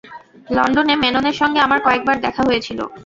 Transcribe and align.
লণ্ডনে 0.47 0.95
মেননের 1.03 1.35
সঙ্গে 1.41 1.59
আমার 1.61 1.79
কয়েকবার 1.83 2.15
দেখা 2.25 2.41
হয়েছিল। 2.47 2.79